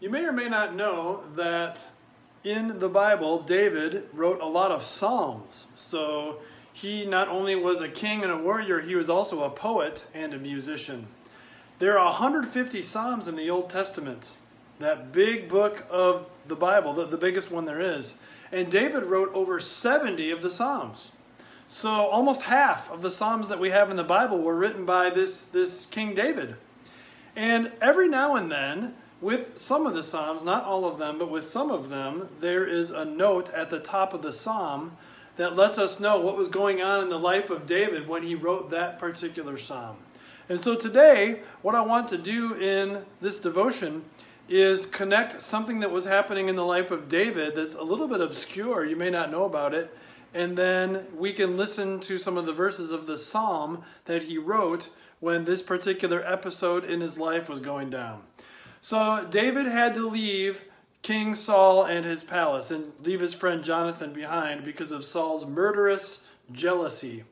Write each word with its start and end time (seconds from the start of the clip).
You 0.00 0.10
may 0.10 0.24
or 0.24 0.32
may 0.32 0.48
not 0.48 0.76
know 0.76 1.24
that 1.34 1.88
in 2.44 2.78
the 2.78 2.88
Bible, 2.88 3.40
David 3.40 4.08
wrote 4.12 4.40
a 4.40 4.46
lot 4.46 4.70
of 4.70 4.84
Psalms. 4.84 5.66
So 5.74 6.38
he 6.72 7.04
not 7.04 7.26
only 7.26 7.56
was 7.56 7.80
a 7.80 7.88
king 7.88 8.22
and 8.22 8.30
a 8.30 8.38
warrior, 8.38 8.80
he 8.80 8.94
was 8.94 9.10
also 9.10 9.42
a 9.42 9.50
poet 9.50 10.06
and 10.14 10.32
a 10.32 10.38
musician. 10.38 11.08
There 11.80 11.98
are 11.98 12.06
150 12.06 12.80
Psalms 12.80 13.26
in 13.26 13.34
the 13.34 13.50
Old 13.50 13.68
Testament, 13.70 14.32
that 14.78 15.10
big 15.10 15.48
book 15.48 15.84
of 15.90 16.30
the 16.46 16.54
Bible, 16.54 16.92
the, 16.92 17.04
the 17.04 17.18
biggest 17.18 17.50
one 17.50 17.64
there 17.64 17.80
is. 17.80 18.14
And 18.52 18.70
David 18.70 19.02
wrote 19.02 19.34
over 19.34 19.58
70 19.58 20.30
of 20.30 20.42
the 20.42 20.50
Psalms. 20.50 21.10
So 21.66 21.90
almost 21.90 22.42
half 22.42 22.88
of 22.90 23.02
the 23.02 23.10
Psalms 23.10 23.48
that 23.48 23.58
we 23.58 23.70
have 23.70 23.90
in 23.90 23.96
the 23.96 24.04
Bible 24.04 24.38
were 24.38 24.56
written 24.56 24.86
by 24.86 25.10
this, 25.10 25.42
this 25.42 25.86
King 25.86 26.14
David. 26.14 26.54
And 27.34 27.72
every 27.80 28.08
now 28.08 28.36
and 28.36 28.50
then, 28.50 28.94
with 29.20 29.58
some 29.58 29.86
of 29.86 29.94
the 29.94 30.02
Psalms, 30.02 30.42
not 30.44 30.64
all 30.64 30.84
of 30.84 30.98
them, 30.98 31.18
but 31.18 31.30
with 31.30 31.44
some 31.44 31.70
of 31.70 31.88
them, 31.88 32.28
there 32.38 32.64
is 32.64 32.90
a 32.90 33.04
note 33.04 33.52
at 33.52 33.70
the 33.70 33.80
top 33.80 34.14
of 34.14 34.22
the 34.22 34.32
Psalm 34.32 34.96
that 35.36 35.56
lets 35.56 35.78
us 35.78 36.00
know 36.00 36.20
what 36.20 36.36
was 36.36 36.48
going 36.48 36.82
on 36.82 37.02
in 37.02 37.08
the 37.08 37.18
life 37.18 37.50
of 37.50 37.66
David 37.66 38.08
when 38.08 38.22
he 38.22 38.34
wrote 38.34 38.70
that 38.70 38.98
particular 38.98 39.56
Psalm. 39.56 39.96
And 40.48 40.60
so 40.60 40.74
today, 40.74 41.40
what 41.62 41.74
I 41.74 41.80
want 41.82 42.08
to 42.08 42.18
do 42.18 42.54
in 42.54 43.04
this 43.20 43.38
devotion 43.38 44.04
is 44.48 44.86
connect 44.86 45.42
something 45.42 45.80
that 45.80 45.90
was 45.90 46.06
happening 46.06 46.48
in 46.48 46.56
the 46.56 46.64
life 46.64 46.90
of 46.90 47.08
David 47.08 47.54
that's 47.54 47.74
a 47.74 47.82
little 47.82 48.08
bit 48.08 48.20
obscure. 48.20 48.84
You 48.84 48.96
may 48.96 49.10
not 49.10 49.30
know 49.30 49.44
about 49.44 49.74
it. 49.74 49.94
And 50.32 50.56
then 50.56 51.06
we 51.14 51.32
can 51.32 51.56
listen 51.56 52.00
to 52.00 52.18
some 52.18 52.36
of 52.36 52.46
the 52.46 52.52
verses 52.52 52.90
of 52.90 53.06
the 53.06 53.16
psalm 53.16 53.82
that 54.06 54.24
he 54.24 54.38
wrote 54.38 54.90
when 55.20 55.44
this 55.44 55.62
particular 55.62 56.24
episode 56.24 56.84
in 56.84 57.00
his 57.00 57.18
life 57.18 57.48
was 57.48 57.60
going 57.60 57.90
down. 57.90 58.22
So 58.80 59.26
David 59.28 59.66
had 59.66 59.94
to 59.94 60.08
leave 60.08 60.64
King 61.02 61.34
Saul 61.34 61.84
and 61.84 62.04
his 62.04 62.22
palace 62.22 62.70
and 62.70 62.92
leave 63.00 63.20
his 63.20 63.34
friend 63.34 63.64
Jonathan 63.64 64.12
behind 64.12 64.64
because 64.64 64.92
of 64.92 65.04
Saul's 65.04 65.46
murderous 65.46 66.26
jealousy. 66.52 67.24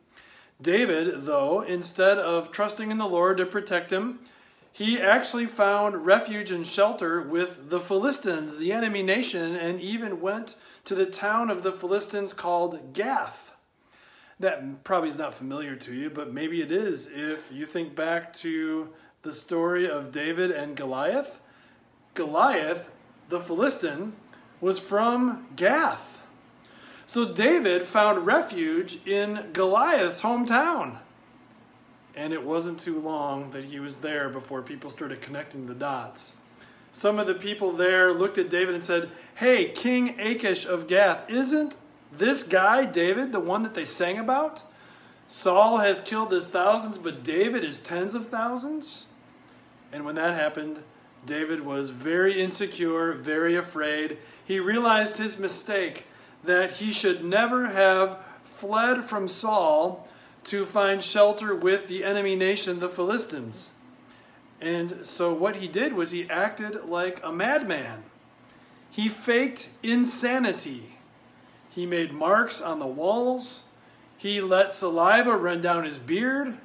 David, 0.60 1.24
though, 1.24 1.60
instead 1.60 2.18
of 2.18 2.50
trusting 2.50 2.90
in 2.90 2.98
the 2.98 3.06
Lord 3.06 3.36
to 3.36 3.46
protect 3.46 3.92
him, 3.92 4.20
he 4.72 5.00
actually 5.00 5.46
found 5.46 6.06
refuge 6.06 6.50
and 6.50 6.66
shelter 6.66 7.20
with 7.20 7.70
the 7.70 7.80
Philistines, 7.80 8.56
the 8.56 8.72
enemy 8.72 9.02
nation, 9.02 9.56
and 9.56 9.80
even 9.80 10.20
went 10.20 10.56
to 10.84 10.94
the 10.94 11.06
town 11.06 11.50
of 11.50 11.62
the 11.62 11.72
Philistines 11.72 12.32
called 12.32 12.92
Gath. 12.92 13.52
That 14.38 14.84
probably 14.84 15.08
is 15.08 15.18
not 15.18 15.34
familiar 15.34 15.76
to 15.76 15.94
you, 15.94 16.10
but 16.10 16.32
maybe 16.32 16.60
it 16.60 16.70
is 16.70 17.10
if 17.10 17.50
you 17.50 17.64
think 17.64 17.94
back 17.94 18.32
to 18.34 18.90
the 19.22 19.32
story 19.32 19.88
of 19.88 20.12
David 20.12 20.50
and 20.50 20.76
Goliath. 20.76 21.40
Goliath, 22.16 22.88
the 23.28 23.40
Philistine, 23.40 24.14
was 24.60 24.80
from 24.80 25.46
Gath. 25.54 26.20
So 27.06 27.32
David 27.32 27.84
found 27.84 28.26
refuge 28.26 28.98
in 29.06 29.50
Goliath's 29.52 30.22
hometown. 30.22 30.98
And 32.16 32.32
it 32.32 32.42
wasn't 32.42 32.80
too 32.80 32.98
long 32.98 33.50
that 33.50 33.66
he 33.66 33.78
was 33.78 33.98
there 33.98 34.28
before 34.28 34.62
people 34.62 34.90
started 34.90 35.20
connecting 35.20 35.66
the 35.66 35.74
dots. 35.74 36.34
Some 36.92 37.18
of 37.18 37.26
the 37.26 37.34
people 37.34 37.72
there 37.72 38.12
looked 38.12 38.38
at 38.38 38.48
David 38.48 38.74
and 38.74 38.84
said, 38.84 39.10
Hey, 39.34 39.68
King 39.68 40.18
Achish 40.18 40.64
of 40.64 40.88
Gath, 40.88 41.30
isn't 41.30 41.76
this 42.10 42.42
guy, 42.42 42.86
David, 42.86 43.32
the 43.32 43.40
one 43.40 43.62
that 43.62 43.74
they 43.74 43.84
sang 43.84 44.18
about? 44.18 44.62
Saul 45.28 45.78
has 45.78 46.00
killed 46.00 46.32
his 46.32 46.46
thousands, 46.46 46.96
but 46.98 47.22
David 47.22 47.62
is 47.62 47.80
tens 47.80 48.14
of 48.14 48.28
thousands? 48.28 49.06
And 49.92 50.04
when 50.04 50.14
that 50.14 50.34
happened, 50.34 50.82
David 51.24 51.64
was 51.64 51.90
very 51.90 52.40
insecure, 52.40 53.12
very 53.12 53.56
afraid. 53.56 54.18
He 54.44 54.60
realized 54.60 55.16
his 55.16 55.38
mistake 55.38 56.04
that 56.44 56.72
he 56.72 56.92
should 56.92 57.24
never 57.24 57.68
have 57.68 58.18
fled 58.44 59.04
from 59.04 59.28
Saul 59.28 60.08
to 60.44 60.64
find 60.64 61.02
shelter 61.02 61.54
with 61.54 61.88
the 61.88 62.04
enemy 62.04 62.36
nation, 62.36 62.78
the 62.78 62.88
Philistines. 62.88 63.70
And 64.60 65.04
so 65.04 65.32
what 65.32 65.56
he 65.56 65.68
did 65.68 65.92
was 65.92 66.12
he 66.12 66.30
acted 66.30 66.84
like 66.84 67.20
a 67.22 67.32
madman. 67.32 68.04
He 68.90 69.08
faked 69.08 69.68
insanity. 69.82 70.96
He 71.68 71.84
made 71.84 72.12
marks 72.12 72.60
on 72.60 72.78
the 72.78 72.86
walls. 72.86 73.64
He 74.16 74.40
let 74.40 74.72
saliva 74.72 75.36
run 75.36 75.60
down 75.60 75.84
his 75.84 75.98
beard. 75.98 76.56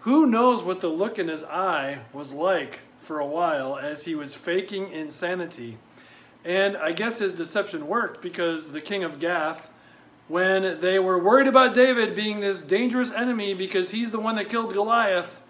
Who 0.00 0.26
knows 0.26 0.62
what 0.62 0.80
the 0.80 0.88
look 0.88 1.18
in 1.18 1.28
his 1.28 1.44
eye 1.44 1.98
was 2.12 2.32
like 2.32 2.80
for 3.00 3.18
a 3.18 3.26
while 3.26 3.76
as 3.76 4.04
he 4.04 4.14
was 4.14 4.34
faking 4.34 4.92
insanity. 4.92 5.78
And 6.44 6.76
I 6.76 6.92
guess 6.92 7.18
his 7.18 7.34
deception 7.34 7.86
worked 7.86 8.22
because 8.22 8.72
the 8.72 8.80
king 8.80 9.04
of 9.04 9.18
Gath, 9.18 9.68
when 10.28 10.80
they 10.80 10.98
were 10.98 11.18
worried 11.18 11.46
about 11.46 11.74
David 11.74 12.14
being 12.14 12.40
this 12.40 12.62
dangerous 12.62 13.10
enemy 13.10 13.54
because 13.54 13.90
he's 13.90 14.10
the 14.10 14.20
one 14.20 14.36
that 14.36 14.48
killed 14.48 14.72
Goliath, 14.72 15.40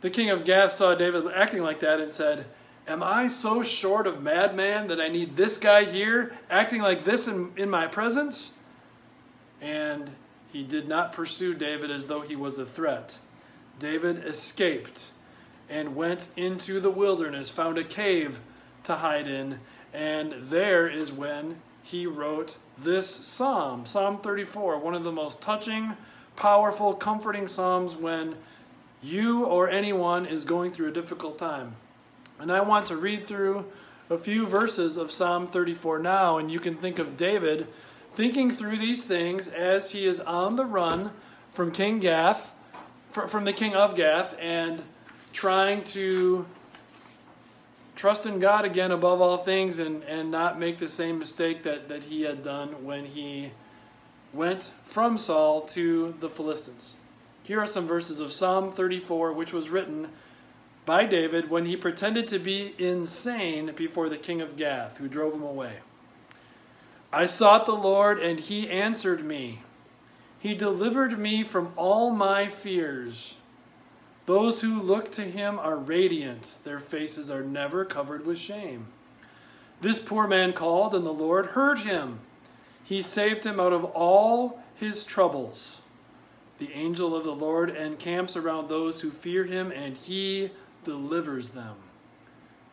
the 0.00 0.10
king 0.10 0.30
of 0.30 0.44
Gath 0.44 0.72
saw 0.72 0.94
David 0.94 1.24
acting 1.34 1.62
like 1.62 1.80
that 1.80 2.00
and 2.00 2.10
said, 2.10 2.46
Am 2.86 3.02
I 3.02 3.28
so 3.28 3.62
short 3.62 4.06
of 4.06 4.22
madman 4.22 4.88
that 4.88 5.00
I 5.00 5.08
need 5.08 5.36
this 5.36 5.56
guy 5.56 5.84
here 5.84 6.36
acting 6.50 6.82
like 6.82 7.04
this 7.04 7.28
in, 7.28 7.52
in 7.56 7.70
my 7.70 7.86
presence? 7.86 8.52
And 9.60 10.10
he 10.52 10.64
did 10.64 10.88
not 10.88 11.12
pursue 11.12 11.54
David 11.54 11.90
as 11.90 12.06
though 12.06 12.22
he 12.22 12.34
was 12.34 12.58
a 12.58 12.64
threat. 12.64 13.18
David 13.78 14.24
escaped 14.26 15.10
and 15.70 15.96
went 15.96 16.28
into 16.36 16.80
the 16.80 16.90
wilderness, 16.90 17.48
found 17.48 17.78
a 17.78 17.84
cave 17.84 18.40
to 18.82 18.96
hide 18.96 19.28
in, 19.28 19.60
and 19.94 20.34
there 20.42 20.88
is 20.88 21.12
when 21.12 21.62
he 21.82 22.06
wrote 22.06 22.56
this 22.76 23.08
psalm, 23.08 23.86
Psalm 23.86 24.18
34, 24.18 24.78
one 24.78 24.94
of 24.94 25.04
the 25.04 25.12
most 25.12 25.40
touching, 25.40 25.96
powerful, 26.36 26.94
comforting 26.94 27.46
psalms 27.46 27.94
when 27.94 28.36
you 29.02 29.44
or 29.44 29.68
anyone 29.68 30.26
is 30.26 30.44
going 30.44 30.72
through 30.72 30.88
a 30.88 30.92
difficult 30.92 31.38
time. 31.38 31.76
And 32.38 32.50
I 32.50 32.60
want 32.60 32.86
to 32.86 32.96
read 32.96 33.26
through 33.26 33.66
a 34.08 34.18
few 34.18 34.46
verses 34.46 34.96
of 34.96 35.10
Psalm 35.10 35.46
34 35.46 35.98
now, 35.98 36.38
and 36.38 36.50
you 36.50 36.58
can 36.58 36.76
think 36.76 36.98
of 36.98 37.16
David 37.16 37.66
thinking 38.12 38.50
through 38.50 38.76
these 38.76 39.04
things 39.04 39.48
as 39.48 39.92
he 39.92 40.06
is 40.06 40.20
on 40.20 40.56
the 40.56 40.64
run 40.64 41.12
from 41.52 41.70
King 41.70 42.00
Gath, 42.00 42.52
from 43.12 43.44
the 43.44 43.52
king 43.52 43.74
of 43.74 43.94
Gath, 43.94 44.34
and 44.38 44.82
trying 45.32 45.84
to 45.84 46.46
trust 47.96 48.26
in 48.26 48.40
God 48.40 48.64
again 48.64 48.90
above 48.90 49.20
all 49.20 49.38
things 49.38 49.78
and, 49.78 50.02
and 50.04 50.30
not 50.30 50.58
make 50.58 50.78
the 50.78 50.88
same 50.88 51.18
mistake 51.18 51.62
that, 51.64 51.88
that 51.88 52.04
he 52.04 52.22
had 52.22 52.42
done 52.42 52.84
when 52.84 53.04
he 53.04 53.52
went 54.32 54.72
from 54.86 55.18
Saul 55.18 55.62
to 55.62 56.14
the 56.20 56.28
Philistines. 56.28 56.96
Here 57.42 57.60
are 57.60 57.66
some 57.66 57.86
verses 57.86 58.20
of 58.20 58.32
Psalm 58.32 58.70
34, 58.70 59.32
which 59.32 59.52
was 59.52 59.70
written 59.70 60.08
by 60.86 61.04
David 61.04 61.50
when 61.50 61.66
he 61.66 61.76
pretended 61.76 62.26
to 62.28 62.38
be 62.38 62.74
insane 62.78 63.72
before 63.76 64.08
the 64.08 64.16
king 64.16 64.40
of 64.40 64.56
Gath, 64.56 64.98
who 64.98 65.08
drove 65.08 65.34
him 65.34 65.42
away. 65.42 65.78
I 67.12 67.26
sought 67.26 67.66
the 67.66 67.72
Lord, 67.72 68.18
and 68.18 68.38
he 68.38 68.68
answered 68.68 69.24
me. 69.24 69.60
He 70.38 70.54
delivered 70.54 71.18
me 71.18 71.42
from 71.42 71.72
all 71.76 72.10
my 72.10 72.48
fears. 72.48 73.36
Those 74.26 74.60
who 74.60 74.80
look 74.80 75.10
to 75.12 75.22
him 75.22 75.58
are 75.58 75.76
radiant, 75.76 76.54
their 76.64 76.78
faces 76.78 77.30
are 77.30 77.42
never 77.42 77.84
covered 77.84 78.24
with 78.24 78.38
shame. 78.38 78.86
This 79.80 79.98
poor 79.98 80.26
man 80.26 80.52
called, 80.52 80.94
and 80.94 81.04
the 81.04 81.12
Lord 81.12 81.46
heard 81.46 81.80
him. 81.80 82.20
He 82.84 83.02
saved 83.02 83.44
him 83.44 83.58
out 83.58 83.72
of 83.72 83.84
all 83.84 84.62
his 84.74 85.04
troubles. 85.04 85.80
The 86.58 86.72
angel 86.72 87.16
of 87.16 87.24
the 87.24 87.34
Lord 87.34 87.70
encamps 87.70 88.36
around 88.36 88.68
those 88.68 89.00
who 89.00 89.10
fear 89.10 89.44
him, 89.44 89.72
and 89.72 89.96
he 89.96 90.50
delivers 90.84 91.50
them. 91.50 91.76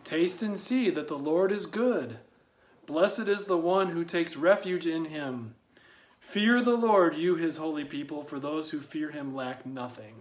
Taste 0.03 0.41
and 0.41 0.57
see 0.57 0.89
that 0.89 1.07
the 1.07 1.17
Lord 1.17 1.51
is 1.51 1.65
good. 1.65 2.19
Blessed 2.85 3.27
is 3.27 3.45
the 3.45 3.57
one 3.57 3.89
who 3.89 4.03
takes 4.03 4.37
refuge 4.37 4.85
in 4.85 5.05
him. 5.05 5.55
Fear 6.19 6.61
the 6.61 6.75
Lord, 6.75 7.15
you 7.15 7.35
his 7.35 7.57
holy 7.57 7.85
people, 7.85 8.23
for 8.23 8.39
those 8.39 8.71
who 8.71 8.79
fear 8.79 9.11
him 9.11 9.35
lack 9.35 9.65
nothing. 9.65 10.15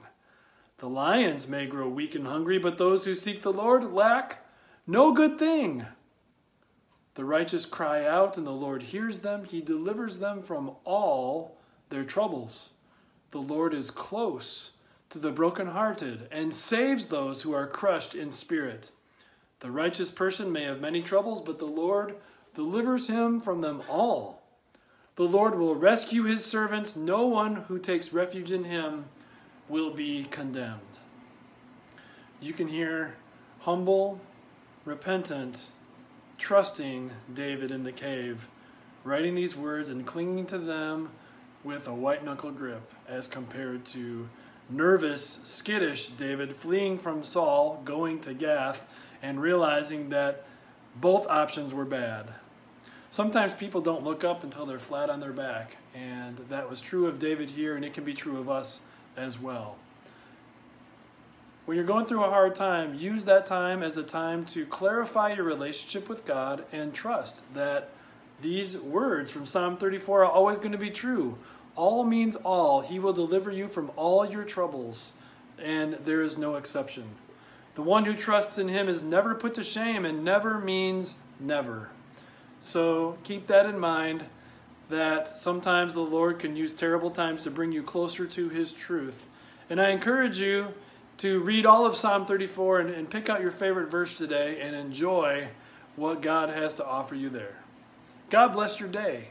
The 0.79 0.89
lions 0.89 1.49
may 1.49 1.67
grow 1.67 1.89
weak 1.89 2.15
and 2.15 2.27
hungry, 2.27 2.59
but 2.59 2.77
those 2.77 3.05
who 3.05 3.15
seek 3.15 3.43
the 3.43 3.53
Lord 3.53 3.93
lack 3.93 4.47
no 4.87 5.13
good 5.13 5.39
thing. 5.39 5.87
The 7.15 7.25
righteous 7.25 7.67
cry 7.67 8.07
out, 8.07 8.37
and 8.37 8.47
the 8.47 8.53
Lord 8.53 8.85
hears 8.85 9.21
them. 9.21 9.45
He 9.45 9.61
delivers 9.61 10.19
them 10.19 10.43
from 10.43 10.77
all 10.85 11.57
their 11.89 12.05
troubles. 12.05 12.69
The 13.33 13.41
Lord 13.41 13.75
is 13.75 13.91
close 13.91 14.73
to 15.09 15.19
the 15.19 15.33
brokenhearted 15.33 16.29
and 16.31 16.55
saves 16.55 17.07
those 17.07 17.43
who 17.43 17.53
are 17.53 17.67
crushed 17.67 18.15
in 18.15 18.31
spirit. 18.31 18.93
The 19.61 19.71
righteous 19.71 20.11
person 20.11 20.53
may 20.53 20.65
have 20.65 20.81
many 20.81 21.03
troubles, 21.03 21.41
but 21.41 21.59
the 21.59 21.65
Lord 21.65 22.17
delivers 22.55 23.09
him 23.09 23.41
from 23.41 23.61
them 23.61 23.83
all. 23.89 24.43
The 25.17 25.25
Lord 25.25 25.59
will 25.59 25.75
rescue 25.75 26.25
his 26.25 26.45
servants. 26.45 26.95
No 26.95 27.27
one 27.27 27.57
who 27.69 27.79
takes 27.79 28.13
refuge 28.13 28.53
in 28.53 28.65
him 28.65 29.07
will 29.69 29.91
be 29.91 30.25
condemned. 30.31 30.81
You 32.41 32.53
can 32.53 32.69
hear 32.69 33.15
humble, 33.61 34.21
repentant 34.85 35.71
trusting 36.39 37.11
David 37.33 37.71
in 37.71 37.83
the 37.85 37.93
cave, 37.93 38.49
writing 39.05 39.35
these 39.35 39.57
words 39.57 39.89
and 39.89 40.07
clinging 40.07 40.47
to 40.47 40.59
them 40.59 41.11
with 41.65 41.89
a 41.89 41.95
white 41.95 42.25
knuckle 42.25 42.53
grip 42.53 42.93
as 43.09 43.27
compared 43.27 43.85
to 43.87 44.29
nervous, 44.69 45.41
skittish 45.45 46.09
David 46.09 46.55
fleeing 46.55 46.99
from 46.99 47.23
Saul, 47.23 47.81
going 47.85 48.21
to 48.21 48.35
Gath, 48.35 48.87
and 49.23 49.41
realizing 49.41 50.11
that 50.11 50.45
both 50.95 51.27
options 51.27 51.73
were 51.73 51.85
bad. 51.85 52.35
Sometimes 53.11 53.53
people 53.55 53.81
don't 53.81 54.05
look 54.05 54.25
up 54.25 54.45
until 54.45 54.67
they're 54.67 54.79
flat 54.79 55.09
on 55.09 55.21
their 55.21 55.33
back, 55.33 55.77
and 55.95 56.37
that 56.49 56.69
was 56.69 56.81
true 56.81 57.07
of 57.07 57.19
David 57.19 57.51
here, 57.51 57.77
and 57.77 57.85
it 57.85 57.93
can 57.93 58.05
be 58.05 58.15
true 58.15 58.39
of 58.39 58.49
us 58.51 58.81
as 59.17 59.39
well. 59.39 59.77
When 61.65 61.77
you're 61.77 61.87
going 61.87 62.07
through 62.07 62.23
a 62.23 62.31
hard 62.31 62.55
time, 62.55 62.95
use 62.95 63.25
that 63.25 63.45
time 63.45 63.83
as 63.83 63.97
a 63.97 64.05
time 64.05 64.45
to 64.47 64.65
clarify 64.67 65.35
your 65.35 65.45
relationship 65.45 66.09
with 66.09 66.25
God 66.25 66.65
and 66.71 66.95
trust 66.95 67.43
that 67.55 67.91
these 68.41 68.79
words 68.79 69.31
from 69.31 69.47
Psalm 69.47 69.77
34 69.77 70.23
are 70.23 70.31
always 70.31 70.59
going 70.59 70.73
to 70.73 70.79
be 70.79 70.91
true. 70.91 71.39
All 71.75 72.05
means 72.05 72.37
all. 72.37 72.83
He 72.83 72.99
will 72.99 73.13
deliver 73.13 73.51
you 73.51 73.67
from 73.67 73.91
all 73.97 74.25
your 74.25 74.45
troubles, 74.45 75.13
and 75.59 75.95
there 75.95 76.23
is 76.23 76.39
no 76.39 76.55
exception. 76.55 77.05
The 77.75 77.83
one 77.83 78.05
who 78.05 78.15
trusts 78.15 78.59
in 78.59 78.69
him 78.69 78.89
is 78.89 79.03
never 79.03 79.35
put 79.35 79.55
to 79.55 79.65
shame, 79.65 80.05
and 80.05 80.25
never 80.25 80.61
means 80.61 81.17
never. 81.41 81.89
So 82.61 83.19
keep 83.25 83.49
that 83.49 83.67
in 83.67 83.79
mind 83.79 84.27
that 84.89 85.37
sometimes 85.37 85.95
the 85.95 86.01
Lord 86.01 86.39
can 86.39 86.57
use 86.57 86.73
terrible 86.73 87.11
times 87.11 87.43
to 87.43 87.51
bring 87.51 87.73
you 87.73 87.83
closer 87.83 88.27
to 88.27 88.49
his 88.49 88.73
truth. 88.73 89.27
And 89.69 89.81
I 89.81 89.91
encourage 89.91 90.39
you 90.39 90.69
to 91.19 91.41
read 91.41 91.67
all 91.67 91.87
of 91.87 91.97
Psalm 91.97 92.27
34 92.27 92.81
and, 92.81 92.91
and 92.91 93.11
pick 93.11 93.29
out 93.29 93.41
your 93.41 93.51
favorite 93.51 93.91
verse 93.91 94.15
today 94.15 94.61
and 94.61 94.77
enjoy 94.77 95.49
what 95.97 96.21
God 96.21 96.51
has 96.51 96.75
to 96.75 96.87
offer 96.87 97.15
you 97.15 97.31
there. 97.31 97.57
God 98.31 98.53
bless 98.53 98.79
your 98.79 98.89
day. 98.89 99.29